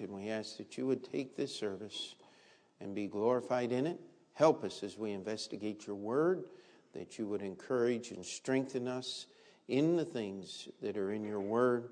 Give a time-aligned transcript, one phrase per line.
[0.00, 2.14] and we ask that you would take this service
[2.80, 3.98] and be glorified in it.
[4.34, 6.44] Help us as we investigate your word,
[6.94, 9.26] that you would encourage and strengthen us
[9.68, 11.90] in the things that are in your word.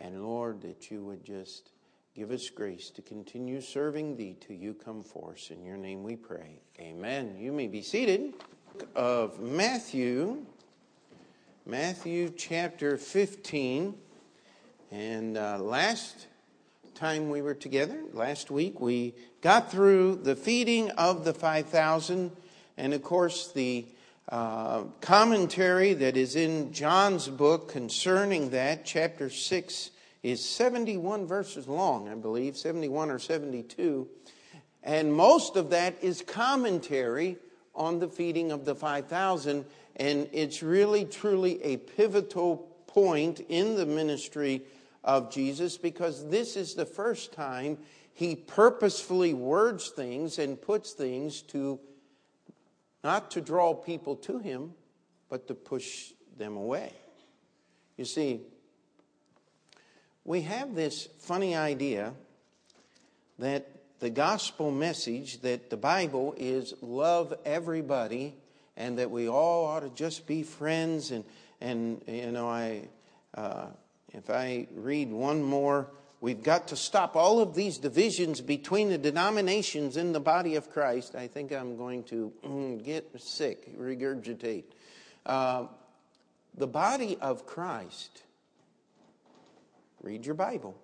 [0.00, 1.70] And Lord, that you would just
[2.14, 5.50] give us grace to continue serving thee till you come for us.
[5.50, 6.60] In your name we pray.
[6.80, 7.36] Amen.
[7.38, 8.34] You may be seated.
[8.96, 10.44] Of Matthew,
[11.64, 13.94] Matthew chapter 15.
[14.90, 16.26] And uh, last
[16.94, 22.30] time we were together, last week, we got through the feeding of the 5,000.
[22.76, 23.86] And of course, the
[24.28, 29.90] uh, commentary that is in John's book concerning that, chapter 6,
[30.22, 34.08] is 71 verses long, I believe, 71 or 72.
[34.82, 37.38] And most of that is commentary
[37.74, 39.64] on the feeding of the 5,000.
[39.96, 42.56] And it's really, truly a pivotal
[42.86, 44.62] point in the ministry
[45.04, 47.78] of Jesus because this is the first time
[48.14, 51.78] he purposefully words things and puts things to
[53.02, 54.72] not to draw people to him,
[55.28, 56.92] but to push them away.
[57.98, 58.40] You see,
[60.24, 62.14] we have this funny idea
[63.38, 63.68] that
[64.00, 68.34] the gospel message, that the Bible is love everybody
[68.76, 71.10] and that we all ought to just be friends.
[71.10, 71.24] And,
[71.60, 72.88] and you know, I,
[73.34, 73.66] uh,
[74.14, 75.90] if I read one more
[76.24, 80.70] We've got to stop all of these divisions between the denominations in the body of
[80.70, 81.14] Christ.
[81.14, 84.64] I think I'm going to mm, get sick, regurgitate.
[85.26, 85.66] Uh,
[86.56, 88.22] the body of Christ,
[90.02, 90.74] read your Bible,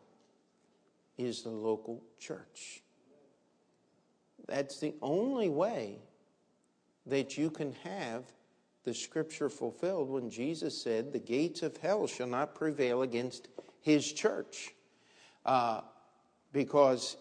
[1.17, 2.83] is the local church.
[4.47, 6.01] That's the only way
[7.07, 8.25] that you can have
[8.85, 13.49] the scripture fulfilled when Jesus said, The gates of hell shall not prevail against
[13.81, 14.75] his church.
[15.45, 15.83] Uh,
[16.53, 17.17] because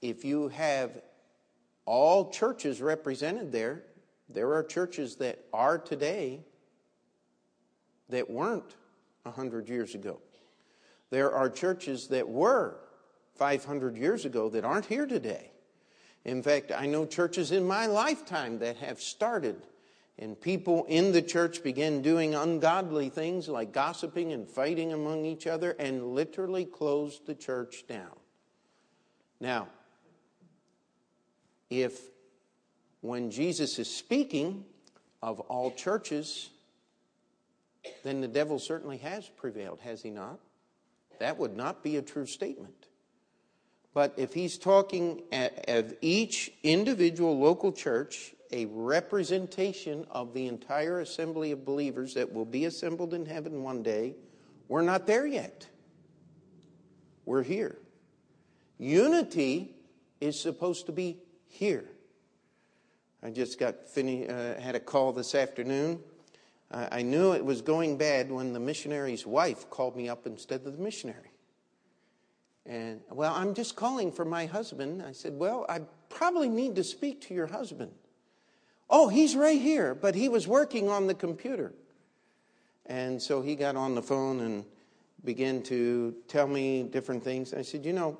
[0.00, 1.02] if you have
[1.84, 3.82] all churches represented there,
[4.28, 6.40] there are churches that are today
[8.08, 8.76] that weren't
[9.24, 10.18] 100 years ago.
[11.10, 12.76] There are churches that were
[13.34, 15.50] 500 years ago that aren't here today.
[16.24, 19.66] In fact, I know churches in my lifetime that have started
[20.18, 25.46] and people in the church began doing ungodly things like gossiping and fighting among each
[25.46, 28.16] other and literally closed the church down.
[29.40, 29.68] Now,
[31.70, 31.98] if
[33.00, 34.64] when Jesus is speaking
[35.22, 36.50] of all churches,
[38.04, 40.38] then the devil certainly has prevailed, has he not?
[41.18, 42.86] That would not be a true statement.
[43.94, 45.22] But if he's talking
[45.68, 52.44] of each individual local church a representation of the entire assembly of believers that will
[52.44, 54.14] be assembled in heaven one day.
[54.68, 55.66] We're not there yet.
[57.24, 57.78] We're here.
[58.78, 59.74] Unity
[60.20, 61.84] is supposed to be here.
[63.22, 66.00] I just got finished, uh, had a call this afternoon.
[66.74, 70.76] I knew it was going bad when the missionary's wife called me up instead of
[70.76, 71.30] the missionary.
[72.64, 75.02] And, well, I'm just calling for my husband.
[75.02, 77.92] I said, well, I probably need to speak to your husband.
[78.94, 81.72] Oh, he's right here, but he was working on the computer.
[82.84, 84.64] And so he got on the phone and
[85.24, 87.54] began to tell me different things.
[87.54, 88.18] I said, You know,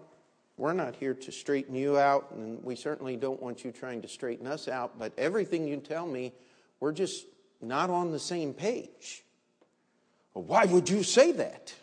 [0.56, 4.09] we're not here to straighten you out, and we certainly don't want you trying to
[4.09, 6.32] straighten us out, but everything you tell me,
[6.81, 7.27] we're just
[7.61, 9.25] not on the same page.
[10.32, 11.75] Well, why would you say that?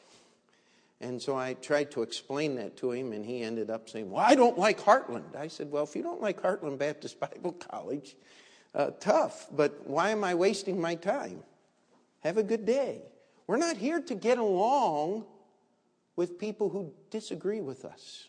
[0.99, 4.25] And so I tried to explain that to him, and he ended up saying, Well,
[4.25, 5.35] I don't like Heartland.
[5.35, 8.16] I said, Well, if you don't like Heartland Baptist Bible College,
[8.75, 11.44] uh, tough, but why am I wasting my time?
[12.22, 13.02] Have a good day.
[13.47, 15.25] We're not here to get along
[16.16, 18.28] with people who disagree with us.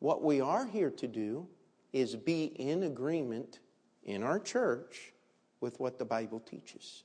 [0.00, 1.48] What we are here to do
[1.92, 3.58] is be in agreement
[4.04, 5.12] in our church
[5.60, 7.02] with what the Bible teaches.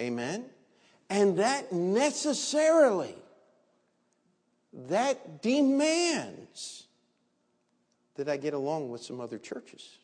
[0.00, 0.46] Amen?
[1.10, 3.14] And that necessarily,
[4.88, 6.86] that demands
[8.14, 9.98] that I get along with some other churches.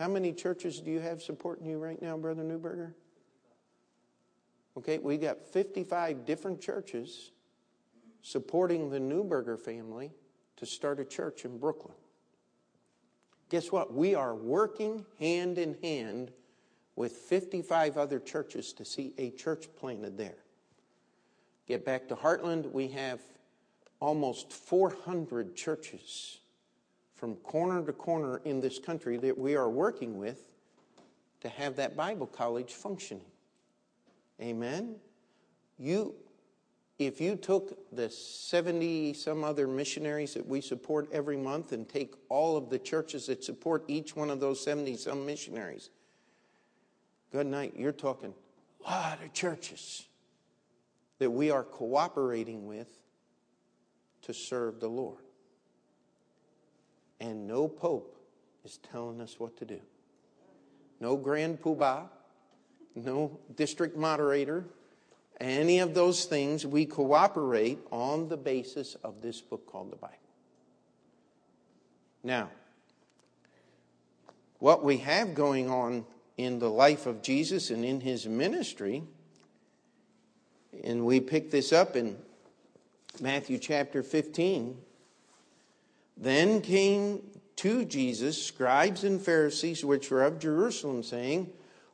[0.00, 2.94] How many churches do you have supporting you right now, Brother Newberger?
[4.78, 7.32] Okay, we got 55 different churches
[8.22, 10.10] supporting the Newberger family
[10.56, 11.94] to start a church in Brooklyn.
[13.50, 13.92] Guess what?
[13.92, 16.30] We are working hand in hand
[16.96, 20.38] with 55 other churches to see a church planted there.
[21.68, 23.20] Get back to Heartland, we have
[24.00, 26.38] almost 400 churches
[27.20, 30.48] from corner to corner in this country that we are working with
[31.42, 33.26] to have that Bible college functioning.
[34.40, 34.96] Amen?
[35.78, 36.14] You,
[36.98, 42.14] if you took the 70 some other missionaries that we support every month and take
[42.30, 45.90] all of the churches that support each one of those 70 some missionaries,
[47.32, 48.32] good night, you're talking
[48.86, 50.06] a lot of churches
[51.18, 52.88] that we are cooperating with
[54.22, 55.20] to serve the Lord.
[57.20, 58.16] And no pope
[58.64, 59.80] is telling us what to do.
[61.00, 62.08] No grand poobah,
[62.94, 64.64] no district moderator,
[65.40, 66.66] any of those things.
[66.66, 70.16] We cooperate on the basis of this book called the Bible.
[72.22, 72.50] Now,
[74.58, 76.04] what we have going on
[76.36, 79.02] in the life of Jesus and in his ministry,
[80.84, 82.16] and we pick this up in
[83.20, 84.76] Matthew chapter 15.
[86.20, 87.22] Then came
[87.56, 91.50] to Jesus scribes and Pharisees which were of Jerusalem, saying,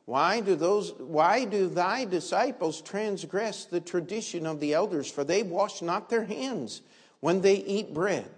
[0.07, 5.09] why do, those, why do thy disciples transgress the tradition of the elders?
[5.11, 6.81] For they wash not their hands
[7.19, 8.29] when they eat bread.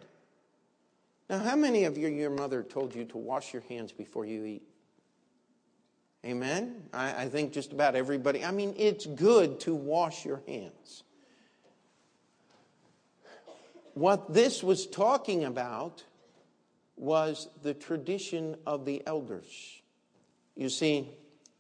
[1.30, 4.46] Now, how many of you, your mother told you to wash your hands before you
[4.46, 4.64] eat?
[6.26, 6.84] Amen?
[6.92, 8.44] I, I think just about everybody.
[8.44, 11.04] I mean, it's good to wash your hands.
[13.94, 16.04] What this was talking about
[16.96, 19.82] was the tradition of the elders.
[20.56, 21.08] You see,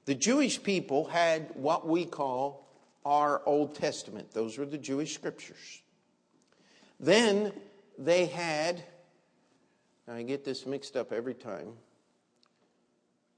[0.05, 2.67] the Jewish people had what we call
[3.05, 5.81] our Old Testament, those were the Jewish scriptures.
[6.99, 7.53] Then
[7.97, 8.83] they had,
[10.07, 11.73] I get this mixed up every time,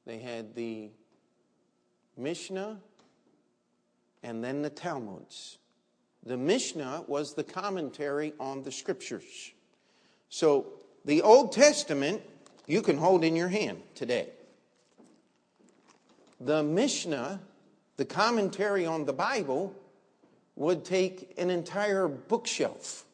[0.06, 0.90] they had the
[2.18, 2.80] Mishnah
[4.24, 5.60] and then the Talmuds.
[6.24, 9.52] The Mishnah was the commentary on the scriptures.
[10.30, 10.68] So
[11.04, 12.22] the Old Testament
[12.68, 14.30] you can hold in your hand today.
[16.40, 17.42] The Mishnah,
[17.98, 19.76] the commentary on the Bible,
[20.56, 23.06] would take an entire bookshelf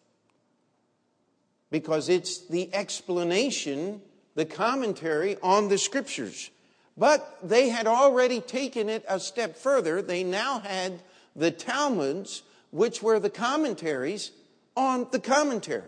[1.71, 4.01] because it's the explanation,
[4.35, 6.49] the commentary on the scriptures.
[6.97, 10.01] But they had already taken it a step further.
[10.01, 11.01] They now had
[11.35, 12.41] the Talmuds,
[12.71, 14.31] which were the commentaries
[14.75, 15.83] on the commentary.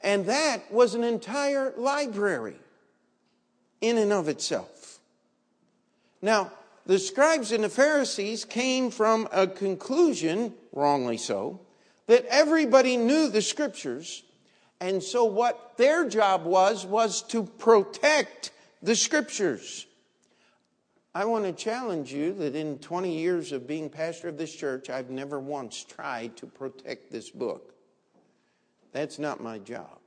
[0.00, 2.56] And that was an entire library
[3.80, 4.98] in and of itself.
[6.20, 6.52] Now,
[6.86, 11.60] the scribes and the Pharisees came from a conclusion, wrongly so,
[12.06, 14.24] that everybody knew the scriptures.
[14.80, 18.50] And so what their job was, was to protect
[18.82, 19.86] the scriptures.
[21.14, 24.88] I want to challenge you that in 20 years of being pastor of this church,
[24.88, 27.74] I've never once tried to protect this book.
[28.92, 29.98] That's not my job.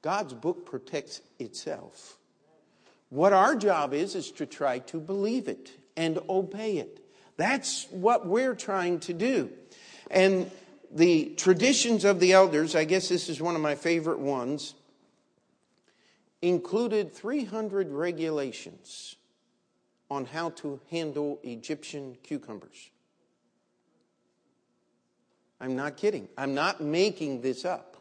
[0.00, 2.18] God's book protects itself.
[3.10, 7.00] What our job is, is to try to believe it and obey it.
[7.36, 9.50] That's what we're trying to do.
[10.10, 10.50] And
[10.90, 14.74] the traditions of the elders, I guess this is one of my favorite ones
[16.40, 19.16] included 300 regulations
[20.14, 22.90] on how to handle Egyptian cucumbers.
[25.60, 26.28] I'm not kidding.
[26.38, 27.96] I'm not making this up.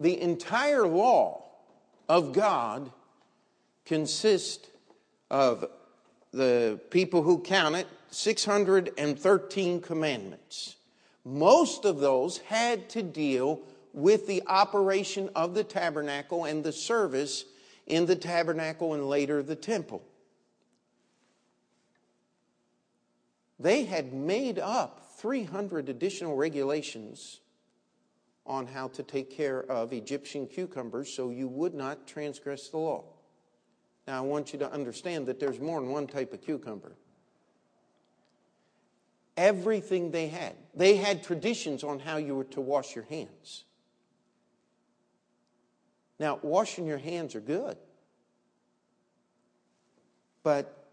[0.00, 1.44] The entire law
[2.08, 2.90] of God
[3.84, 4.68] consists
[5.30, 5.64] of
[6.32, 10.76] the people who count it 613 commandments.
[11.24, 13.60] Most of those had to deal
[13.92, 17.44] with the operation of the tabernacle and the service
[17.86, 20.02] in the tabernacle and later the temple.
[23.58, 27.40] They had made up 300 additional regulations
[28.44, 33.04] on how to take care of Egyptian cucumbers so you would not transgress the law.
[34.06, 36.96] Now, I want you to understand that there's more than one type of cucumber.
[39.36, 43.64] Everything they had, they had traditions on how you were to wash your hands.
[46.22, 47.76] Now, washing your hands are good,
[50.44, 50.86] but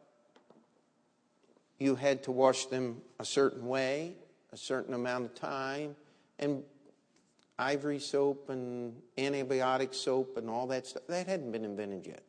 [1.77, 4.15] you had to wash them a certain way,
[4.51, 5.95] a certain amount of time,
[6.39, 6.63] and
[7.59, 12.23] ivory soap and antibiotic soap and all that stuff, that hadn't been invented yet.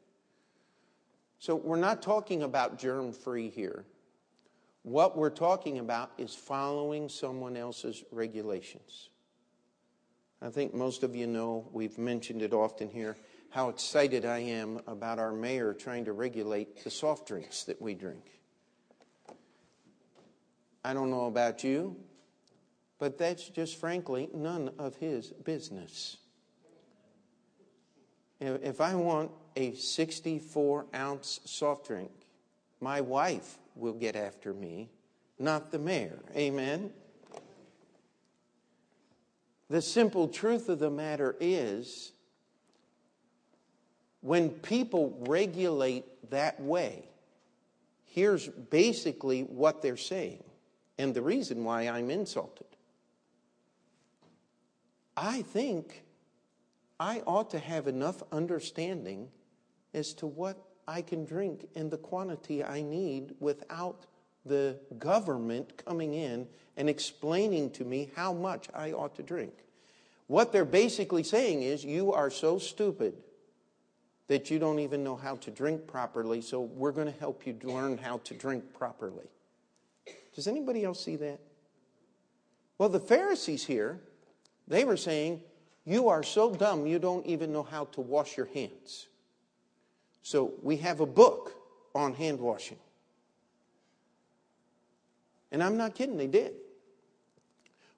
[1.38, 3.86] So we're not talking about germ free here.
[4.82, 9.09] What we're talking about is following someone else's regulations.
[10.42, 13.16] I think most of you know, we've mentioned it often here,
[13.50, 17.94] how excited I am about our mayor trying to regulate the soft drinks that we
[17.94, 18.24] drink.
[20.82, 21.96] I don't know about you,
[22.98, 26.16] but that's just frankly none of his business.
[28.40, 32.10] If I want a 64 ounce soft drink,
[32.80, 34.88] my wife will get after me
[35.38, 36.20] not the mayor.
[36.36, 36.92] Amen?
[39.70, 42.10] The simple truth of the matter is
[44.20, 47.04] when people regulate that way,
[48.04, 50.42] here's basically what they're saying,
[50.98, 52.66] and the reason why I'm insulted.
[55.16, 56.02] I think
[56.98, 59.28] I ought to have enough understanding
[59.94, 60.58] as to what
[60.88, 64.06] I can drink and the quantity I need without
[64.44, 69.52] the government coming in and explaining to me how much I ought to drink.
[70.26, 73.14] What they're basically saying is, You are so stupid
[74.28, 77.56] that you don't even know how to drink properly, so we're going to help you
[77.64, 79.26] learn how to drink properly.
[80.36, 81.40] Does anybody else see that?
[82.78, 84.00] Well, the Pharisees here,
[84.68, 85.42] they were saying,
[85.84, 89.08] You are so dumb you don't even know how to wash your hands.
[90.22, 91.52] So we have a book
[91.94, 92.78] on hand washing.
[95.52, 96.54] And I'm not kidding, they did.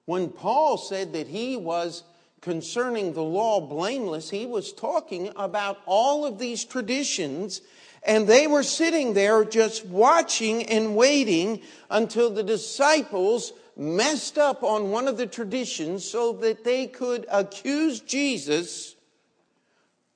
[0.05, 2.03] When Paul said that he was
[2.41, 7.61] concerning the law blameless, he was talking about all of these traditions,
[8.03, 14.91] and they were sitting there just watching and waiting until the disciples messed up on
[14.91, 18.95] one of the traditions so that they could accuse Jesus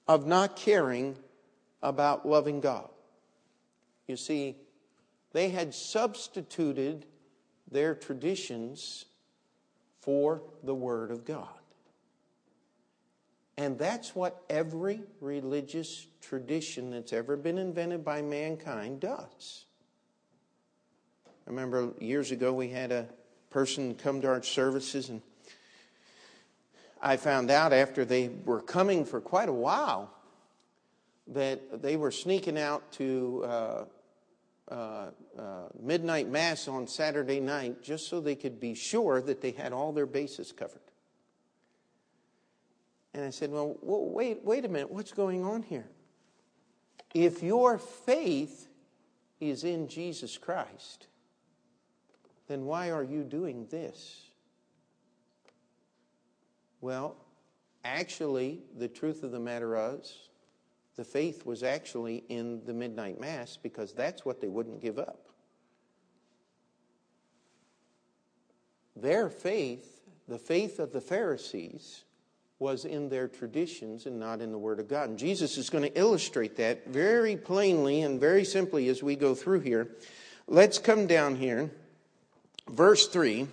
[0.07, 1.15] of not caring
[1.81, 2.89] about loving God.
[4.07, 4.57] You see,
[5.33, 7.05] they had substituted
[7.71, 9.05] their traditions
[9.99, 11.47] for the Word of God.
[13.57, 19.65] And that's what every religious tradition that's ever been invented by mankind does.
[21.25, 23.07] I remember years ago we had a
[23.49, 25.21] person come to our services, and
[27.01, 30.11] I found out after they were coming for quite a while
[31.27, 33.85] that they were sneaking out to uh,
[34.69, 39.51] uh, uh, midnight mass on Saturday night just so they could be sure that they
[39.51, 40.81] had all their bases covered.
[43.13, 45.89] And I said, well, wait, wait a minute, what's going on here?
[47.13, 48.67] If your faith
[49.39, 51.07] is in Jesus Christ,
[52.47, 54.21] then why are you doing this?
[56.81, 57.15] Well,
[57.83, 60.13] actually, the truth of the matter is,
[60.97, 65.27] the faith was actually in the midnight mass because that's what they wouldn't give up.
[68.95, 72.03] Their faith, the faith of the Pharisees,
[72.59, 75.09] was in their traditions and not in the Word of God.
[75.09, 79.35] And Jesus is going to illustrate that very plainly and very simply as we go
[79.35, 79.95] through here.
[80.47, 81.69] Let's come down here.
[82.67, 83.47] Verse 3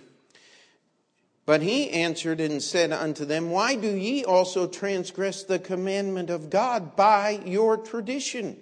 [1.45, 6.49] But he answered and said unto them, Why do ye also transgress the commandment of
[6.49, 8.57] God by your tradition?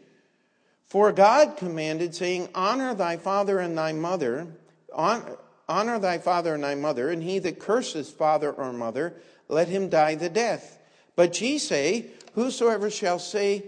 [0.85, 4.47] For God commanded, saying, Honor thy father and thy mother,
[4.93, 9.15] honor thy father and thy mother, and he that curses father or mother,
[9.47, 10.77] let him die the death.
[11.15, 13.63] But ye say, Whosoever shall say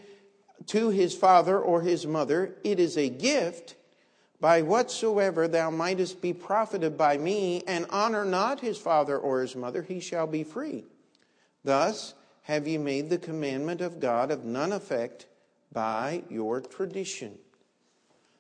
[0.67, 3.75] to his father or his mother, It is a gift,
[4.39, 9.55] by whatsoever thou mightest be profited by me, and honor not his father or his
[9.55, 10.83] mother, he shall be free.
[11.63, 12.13] Thus
[12.43, 15.25] have ye made the commandment of God of none effect
[15.71, 17.37] by your tradition.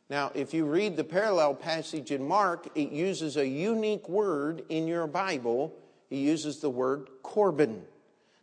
[0.09, 4.87] Now, if you read the parallel passage in Mark, it uses a unique word in
[4.87, 5.73] your Bible
[6.09, 7.83] he uses the word Corban.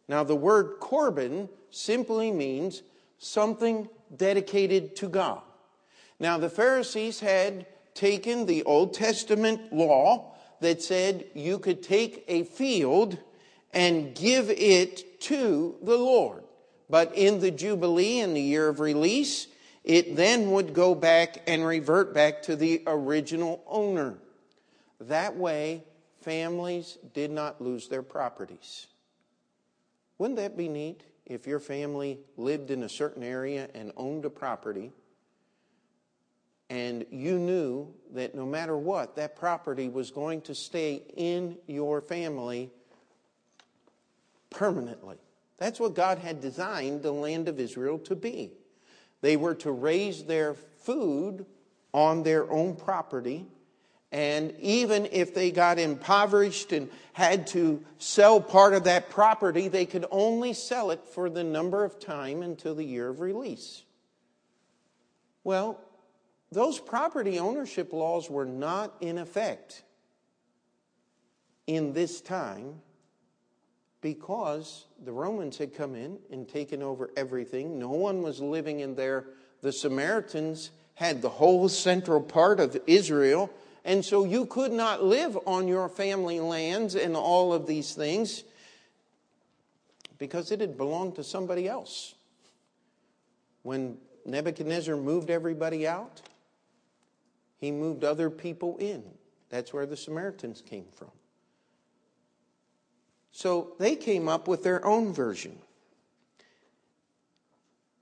[0.09, 2.83] Now, the word Corban simply means
[3.19, 5.43] something dedicated to God.
[6.23, 12.45] Now, the Pharisees had taken the Old Testament law that said you could take a
[12.45, 13.19] field
[13.73, 16.45] and give it to the Lord.
[16.89, 19.49] But in the Jubilee, in the year of release,
[19.83, 24.15] it then would go back and revert back to the original owner.
[25.01, 25.83] That way,
[26.21, 28.87] families did not lose their properties.
[30.19, 34.31] Wouldn't that be neat if your family lived in a certain area and owned a
[34.31, 34.93] property
[36.73, 42.01] and you knew that no matter what, that property was going to stay in your
[42.01, 42.71] family
[44.49, 45.17] permanently?
[45.59, 48.53] That's what God had designed the land of Israel to be.
[49.21, 51.45] They were to raise their food
[51.93, 53.45] on their own property
[54.13, 59.87] and even if they got impoverished and had to sell part of that property, they
[59.87, 63.85] could only sell it for the number of time until the year of release.
[65.45, 65.81] Well,
[66.53, 69.83] those property ownership laws were not in effect
[71.67, 72.81] in this time
[74.01, 77.79] because the Romans had come in and taken over everything.
[77.79, 79.27] No one was living in there.
[79.63, 83.51] The Samaritans had the whole central part of Israel
[83.85, 88.45] And so you could not live on your family lands and all of these things
[90.19, 92.15] because it had belonged to somebody else.
[93.63, 96.23] When Nebuchadnezzar moved everybody out,
[97.63, 99.05] he moved other people in.
[99.49, 101.13] That's where the Samaritans came from.
[103.31, 105.57] So they came up with their own version.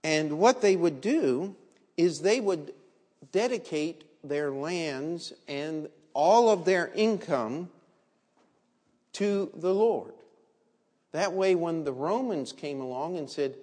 [0.03, 1.55] And what they would do
[1.99, 2.73] is they would
[3.33, 7.69] dedicate their lands and all of their income
[9.13, 10.15] to the Lord.
[11.13, 13.57] That way, when the Romans came along and said,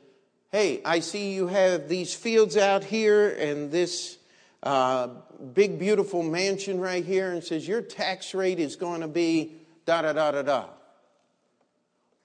[0.52, 4.20] Hey, I see you have these fields out here and this
[4.64, 5.10] uh,
[5.54, 9.54] big, beautiful mansion right here, and says, Your tax rate is going to be
[9.86, 10.66] da da da da da.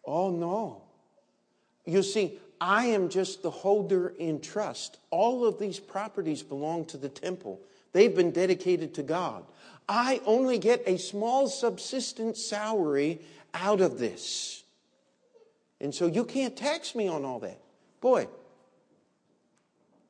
[0.05, 0.83] Oh, no.
[1.85, 4.99] You see, I am just the holder in trust.
[5.11, 7.61] All of these properties belong to the temple,
[7.93, 9.45] they've been dedicated to God.
[9.89, 13.21] I only get a small subsistence salary
[13.53, 14.63] out of this.
[15.81, 17.59] And so you can't tax me on all that.
[18.01, 18.29] Boy,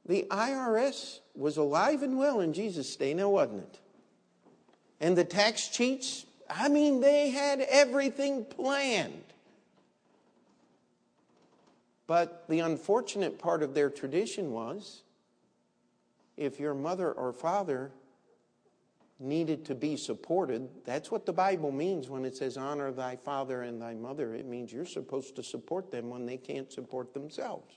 [0.07, 3.79] the IRS was alive and well in Jesus' day, now wasn't it?
[5.01, 9.25] And the tax cheats, I mean, they had everything planned.
[12.07, 15.03] But the unfortunate part of their tradition was
[16.37, 17.91] if your mother or father
[19.19, 23.63] needed to be supported, that's what the Bible means when it says, honor thy father
[23.63, 24.35] and thy mother.
[24.35, 27.73] It means you're supposed to support them when they can't support themselves.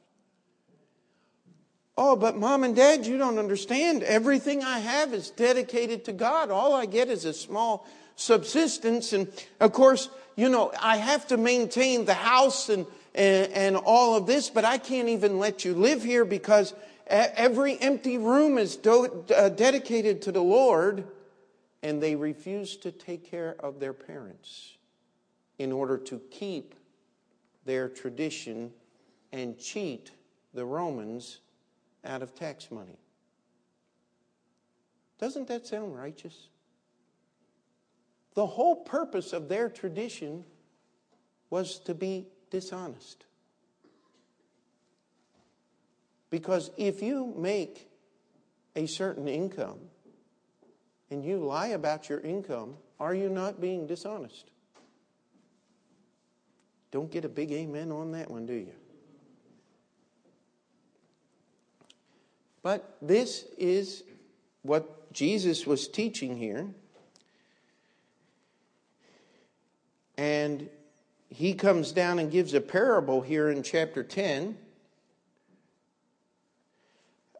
[1.97, 4.03] Oh, but mom and dad, you don't understand.
[4.03, 6.51] Everything I have is dedicated to God.
[6.51, 7.87] All I get is a small
[8.17, 9.13] subsistence.
[9.13, 14.15] And of course, you know, I have to maintain the house and, and, and all
[14.15, 16.73] of this, but I can't even let you live here because
[17.07, 21.07] every empty room is do, uh, dedicated to the Lord.
[21.81, 24.75] And they refuse to take care of their parents
[25.59, 26.75] in order to keep
[27.63, 28.71] their tradition
[29.31, 30.11] and cheat
[30.53, 31.39] the Romans
[32.05, 32.97] out of tax money.
[35.19, 36.49] Doesn't that sound righteous?
[38.33, 40.43] The whole purpose of their tradition
[41.49, 43.25] was to be dishonest.
[46.29, 47.87] Because if you make
[48.75, 49.79] a certain income
[51.09, 54.51] and you lie about your income, are you not being dishonest?
[56.91, 58.73] Don't get a big amen on that one, do you?
[62.65, 64.01] But this is
[64.63, 66.65] what Jesus was teaching here.
[70.17, 70.67] And
[71.29, 74.57] he comes down and gives a parable here in chapter 10.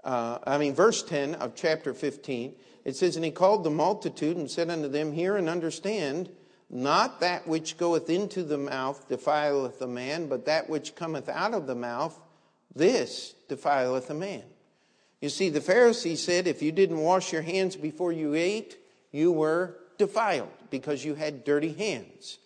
[0.04, 2.54] Uh, I mean, verse 10 of chapter 15.
[2.84, 6.30] It says, And he called the multitude and said unto them, Hear and understand,
[6.70, 11.56] not that which goeth into the mouth defileth a man, but that which cometh out
[11.56, 12.22] of the mouth,
[12.76, 14.44] this defileth a man.
[15.22, 18.78] You see, the Pharisees said if you didn't wash your hands before you ate,
[19.12, 22.38] you were defiled because you had dirty hands.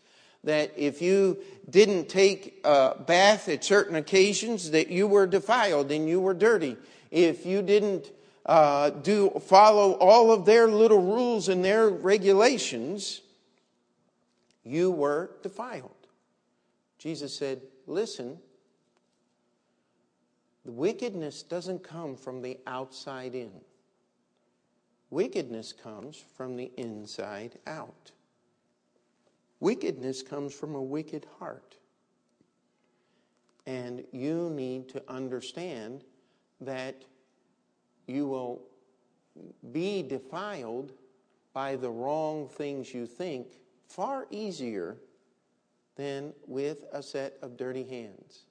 [0.43, 6.08] That if you didn't take a bath at certain occasions, that you were defiled and
[6.08, 6.77] you were dirty.
[7.12, 8.12] If you didn't
[8.45, 13.21] uh, do follow all of their little rules and their regulations,
[14.63, 15.91] you were defiled.
[16.97, 18.39] Jesus said, "Listen,
[20.65, 23.52] the wickedness doesn't come from the outside in.
[25.10, 28.12] Wickedness comes from the inside out.
[29.60, 31.76] Wickedness comes from a wicked heart.
[33.65, 36.04] And you need to understand
[36.62, 37.04] that
[38.08, 38.62] you will
[39.72, 40.93] be defiled
[41.54, 43.48] by the wrong things you think
[43.88, 44.98] far easier
[45.95, 48.45] than with a set of dirty hands.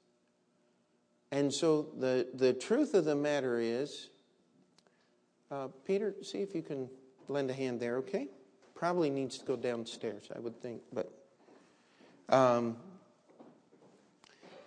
[1.30, 4.08] And so the, the truth of the matter is,
[5.50, 6.88] uh, Peter, see if you can
[7.28, 8.28] lend a hand there, okay?
[8.74, 10.82] Probably needs to go downstairs, I would think.
[10.92, 11.12] But
[12.28, 12.76] um,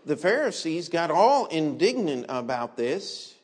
[0.05, 3.35] the Pharisees got all indignant about this.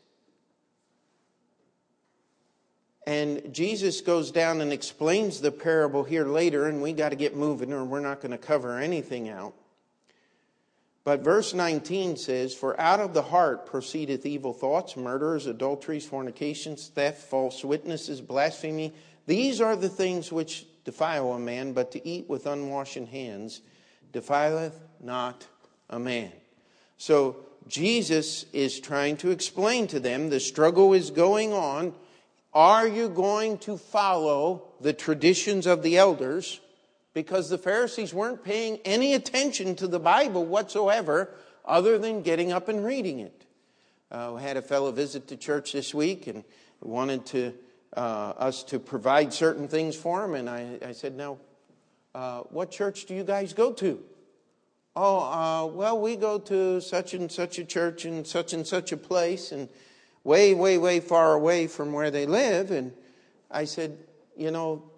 [3.08, 7.36] And Jesus goes down and explains the parable here later, and we got to get
[7.36, 9.54] moving, or we're not going to cover anything out.
[11.08, 16.90] But verse 19 says, For out of the heart proceedeth evil thoughts, murders, adulteries, fornications,
[16.90, 18.92] theft, false witnesses, blasphemy.
[19.26, 23.62] These are the things which defile a man, but to eat with unwashen hands
[24.12, 25.48] defileth not
[25.90, 26.34] a man.
[26.98, 27.38] So
[27.70, 31.94] Jesus is trying to explain to them the struggle is going on
[32.54, 36.60] Are you going to follow the traditions of the elders?
[37.18, 41.34] Because the Pharisees weren't paying any attention to the Bible whatsoever
[41.66, 43.44] other than getting up and reading it.
[44.12, 46.44] Uh, we had a fellow visit to church this week and
[46.80, 47.56] wanted to,
[47.96, 50.36] uh, us to provide certain things for him.
[50.36, 51.40] And I, I said, Now,
[52.14, 54.00] uh, what church do you guys go to?
[54.96, 58.92] Oh, uh, well, we go to such and such a church in such and such
[58.92, 59.52] a place.
[59.52, 59.70] And
[60.24, 62.70] way, way, way far away from where they live.
[62.70, 62.94] And
[63.50, 63.98] I said,
[64.36, 64.92] You know,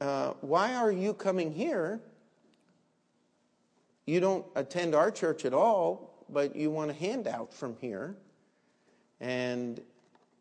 [0.00, 2.00] uh, why are you coming here?
[4.06, 8.16] You don't attend our church at all, but you want a handout from here.
[9.20, 9.80] And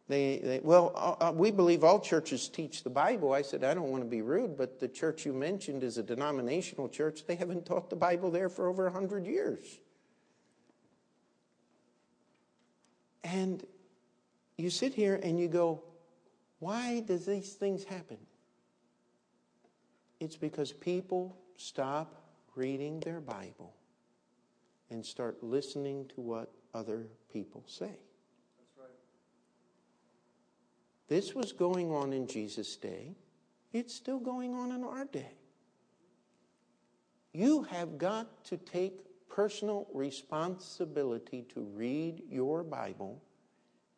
[0.08, 3.34] they, they well, uh, uh we believe all churches teach the Bible.
[3.34, 6.04] I said, I don't want to be rude, but the church you mentioned is a
[6.04, 7.26] denominational church.
[7.28, 9.80] They haven't taught the Bible there for over 100 years.
[13.24, 13.64] And
[14.58, 15.84] you sit here and you go,
[16.60, 18.18] why does these things happen?
[20.20, 22.22] It's because people stop
[22.56, 23.74] reading their Bible
[24.90, 27.98] and start listening to what other people say.
[28.78, 28.90] Right.
[31.08, 33.16] This was going on in Jesus' day.
[33.72, 35.32] It's still going on in our day.
[37.34, 38.94] You have got to take
[39.30, 43.22] personal responsibility to read your Bible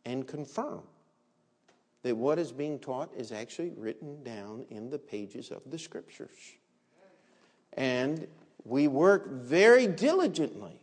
[0.06, 0.82] and confirm
[2.04, 6.56] that what is being taught is actually written down in the pages of the scriptures.
[7.74, 8.28] And
[8.66, 10.80] we work very diligently.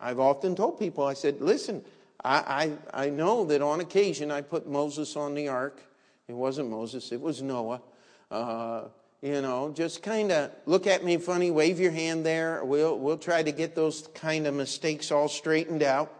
[0.00, 1.84] I've often told people, I said, listen,
[2.24, 5.82] I, I, I know that on occasion I put Moses on the ark.
[6.28, 7.82] It wasn't Moses, it was Noah.
[8.30, 8.84] Uh,
[9.20, 12.64] you know, just kind of look at me funny, wave your hand there.
[12.64, 16.14] We'll, we'll try to get those kind of mistakes all straightened out.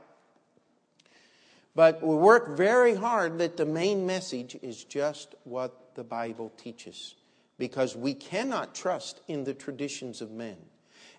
[1.81, 7.15] But we work very hard that the main message is just what the Bible teaches
[7.57, 10.59] because we cannot trust in the traditions of men.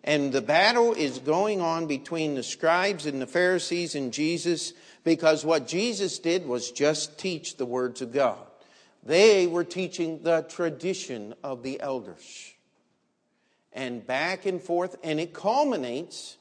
[0.04, 5.44] And the battle is going on between the scribes and the Pharisees and Jesus because
[5.44, 8.46] what Jesus did was just teach the words of God.
[9.02, 12.54] They were teaching the tradition of the elders.
[13.74, 16.38] And back and forth, and it culminates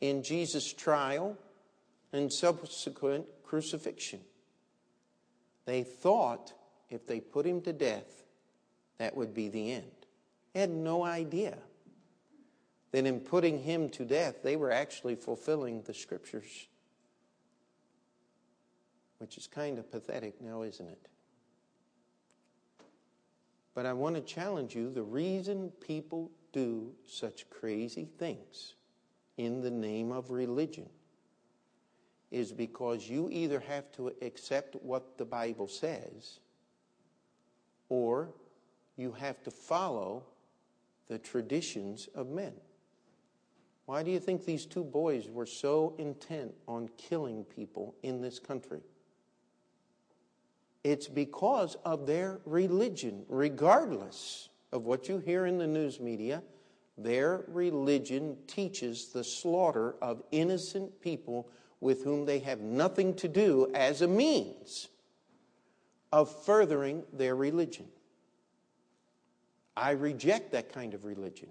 [0.00, 1.36] in Jesus' trial
[2.14, 4.20] and subsequent crucifixion.
[5.66, 6.52] They thought
[6.88, 8.22] if they put him to death,
[8.98, 9.90] that would be the end.
[10.52, 11.58] They had no idea
[12.92, 16.68] that in putting him to death, they were actually fulfilling the scriptures.
[19.18, 21.08] Which is kind of pathetic now, isn't it?
[23.74, 28.74] But I want to challenge you the reason people do such crazy things
[29.36, 30.88] in the name of religion
[32.34, 36.40] is because you either have to accept what the Bible says
[37.88, 38.28] or
[38.96, 40.24] you have to follow
[41.06, 42.52] the traditions of men.
[43.86, 48.40] Why do you think these two boys were so intent on killing people in this
[48.40, 48.80] country?
[50.82, 56.42] It's because of their religion, regardless of what you hear in the news media.
[56.98, 61.48] Their religion teaches the slaughter of innocent people
[61.84, 64.88] with whom they have nothing to do as a means
[66.10, 67.84] of furthering their religion.
[69.76, 71.50] I reject that kind of religion.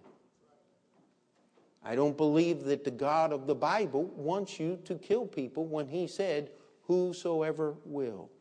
[1.85, 5.87] I don't believe that the God of the Bible wants you to kill people when
[5.87, 6.49] He said,
[6.87, 8.31] Whosoever will.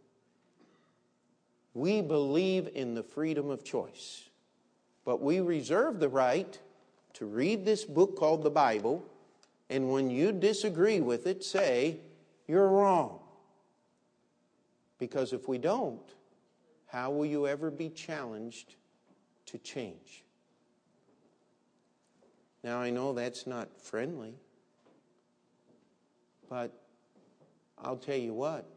[1.74, 4.30] We believe in the freedom of choice,
[5.04, 6.58] but we reserve the right
[7.14, 9.04] to read this book called the Bible
[9.72, 12.00] and when you disagree with it, say,
[12.46, 13.20] You're wrong.
[14.98, 16.02] Because if we don't,
[16.86, 18.76] how will you ever be challenged
[19.46, 20.24] to change?
[22.62, 24.34] Now, I know that's not friendly,
[26.48, 26.70] but
[27.82, 28.68] I'll tell you what.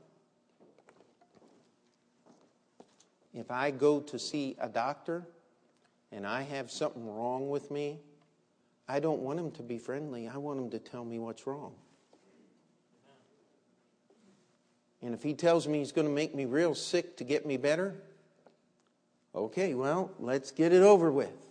[3.34, 5.28] If I go to see a doctor
[6.12, 8.00] and I have something wrong with me,
[8.88, 10.28] I don't want him to be friendly.
[10.28, 11.74] I want him to tell me what's wrong.
[15.02, 17.58] And if he tells me he's going to make me real sick to get me
[17.58, 17.96] better,
[19.34, 21.46] okay, well, let's get it over with.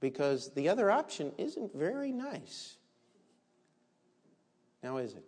[0.00, 2.76] Because the other option isn't very nice.
[4.82, 5.24] Now, is it?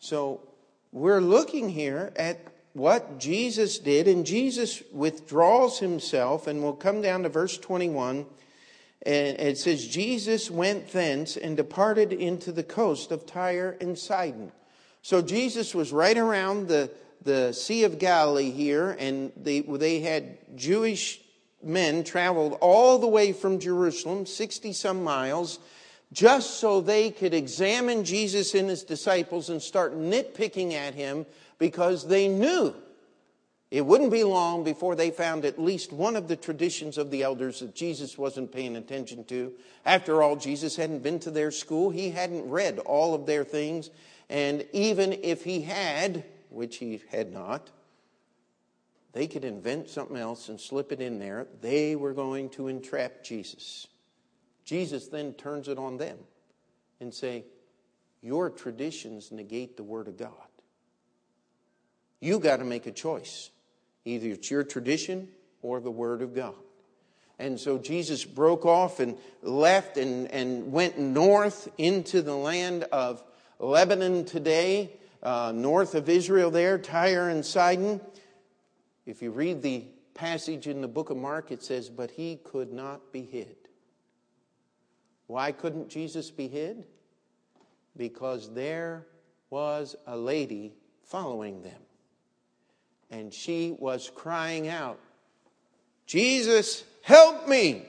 [0.00, 0.40] So,
[0.90, 2.38] we're looking here at
[2.76, 8.26] what Jesus did, and Jesus withdraws himself, and we'll come down to verse 21.
[9.06, 14.52] And it says, Jesus went thence and departed into the coast of Tyre and Sidon.
[15.00, 16.90] So Jesus was right around the,
[17.22, 21.20] the Sea of Galilee here, and they, they had Jewish
[21.62, 25.60] men traveled all the way from Jerusalem, 60 some miles,
[26.12, 31.24] just so they could examine Jesus and his disciples and start nitpicking at him
[31.58, 32.74] because they knew
[33.70, 37.22] it wouldn't be long before they found at least one of the traditions of the
[37.24, 39.52] elders that Jesus wasn't paying attention to.
[39.84, 43.90] After all, Jesus hadn't been to their school, he hadn't read all of their things,
[44.28, 47.70] and even if he had, which he had not,
[49.12, 51.46] they could invent something else and slip it in there.
[51.60, 53.86] They were going to entrap Jesus.
[54.64, 56.18] Jesus then turns it on them
[57.00, 57.44] and say,
[58.20, 60.45] "Your traditions negate the word of God.
[62.20, 63.50] You got to make a choice.
[64.04, 65.28] Either it's your tradition
[65.62, 66.54] or the word of God."
[67.38, 73.22] And so Jesus broke off and left and, and went north into the land of
[73.58, 78.00] Lebanon today, uh, north of Israel, there, Tyre and Sidon.
[79.04, 82.72] If you read the passage in the book of Mark, it says, But he could
[82.72, 83.56] not be hid.
[85.26, 86.86] Why couldn't Jesus be hid?
[87.96, 89.06] Because there
[89.50, 91.85] was a lady following them.
[93.10, 94.98] And she was crying out,
[96.06, 97.86] Jesus, help me!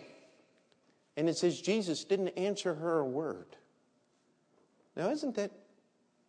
[1.15, 3.56] And it says Jesus didn't answer her a word.
[4.95, 5.51] Now, isn't that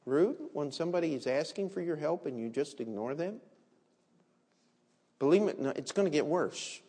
[0.07, 3.41] rude when somebody is asking for your help and you just ignore them?
[5.19, 6.81] Believe me, it's going to get worse.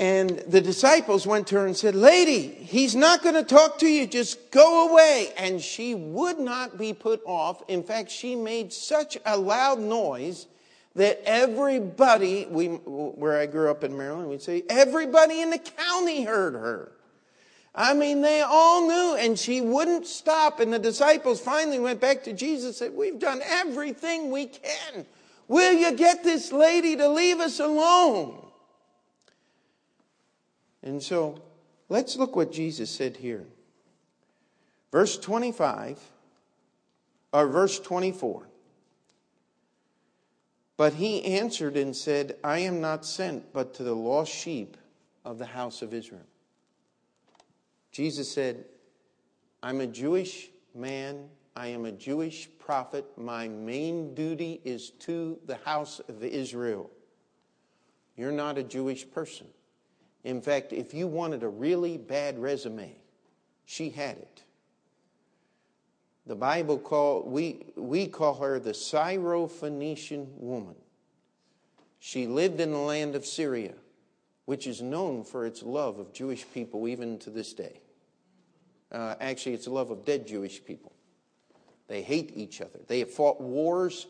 [0.00, 3.86] And the disciples went to her and said, Lady, he's not going to talk to
[3.86, 4.06] you.
[4.06, 5.34] Just go away.
[5.36, 7.62] And she would not be put off.
[7.68, 10.46] In fact, she made such a loud noise
[10.94, 16.24] that everybody, we, where I grew up in Maryland, we'd say, everybody in the county
[16.24, 16.92] heard her.
[17.74, 20.60] I mean, they all knew, and she wouldn't stop.
[20.60, 25.04] And the disciples finally went back to Jesus and said, We've done everything we can.
[25.46, 28.49] Will you get this lady to leave us alone?
[30.82, 31.42] And so
[31.88, 33.44] let's look what Jesus said here.
[34.92, 36.00] Verse 25,
[37.32, 38.46] or verse 24.
[40.76, 44.76] But he answered and said, I am not sent but to the lost sheep
[45.24, 46.26] of the house of Israel.
[47.92, 48.64] Jesus said,
[49.62, 51.28] I'm a Jewish man.
[51.54, 53.04] I am a Jewish prophet.
[53.16, 56.90] My main duty is to the house of Israel.
[58.16, 59.48] You're not a Jewish person.
[60.24, 62.96] In fact, if you wanted a really bad resume,
[63.64, 64.42] she had it.
[66.26, 70.76] The Bible call we we call her the Syrophoenician woman.
[71.98, 73.74] She lived in the land of Syria
[74.50, 77.80] which is known for its love of Jewish people even to this day.
[78.90, 80.90] Uh, actually, it's a love of dead Jewish people.
[81.86, 82.80] They hate each other.
[82.88, 84.08] They have fought wars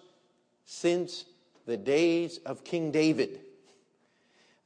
[0.65, 1.27] since
[1.67, 3.41] the days of King David.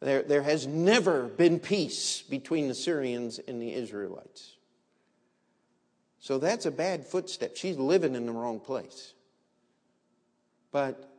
[0.04, 4.56] There, there has never been peace between the Syrians and the Israelites.
[6.18, 7.56] So that's a bad footstep.
[7.56, 9.14] She's living in the wrong place.
[10.72, 11.10] But